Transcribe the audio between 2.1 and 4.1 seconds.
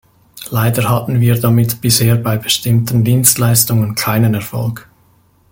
bei bestimmten Dienstleistungen